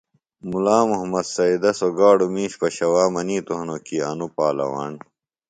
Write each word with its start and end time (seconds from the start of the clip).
مُلا 0.49 0.79
محمد 0.91 1.25
سیدہ 1.35 1.71
سوۡ 1.79 1.93
گاڈوۡ 1.97 2.31
مِش 2.33 2.51
پشوا 2.59 3.03
منِیتوۡ 3.13 3.57
ہِنوۡ 3.59 3.81
کی 3.85 3.97
انوۡ 4.09 4.31
پالواݨ 4.35 4.93